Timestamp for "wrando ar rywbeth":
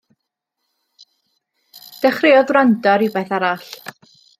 2.55-3.41